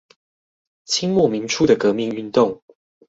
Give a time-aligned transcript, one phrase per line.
[0.85, 2.63] 清末民初的革命運動